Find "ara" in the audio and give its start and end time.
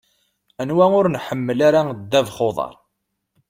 1.67-1.81